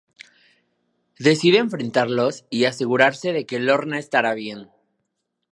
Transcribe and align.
Decide 1.19 1.59
enfrentarlos 1.59 2.45
y 2.49 2.65
asegurarse 2.65 3.33
de 3.33 3.45
que 3.45 3.59
Lorna 3.59 3.99
estará 3.99 4.33
bien. 4.33 4.67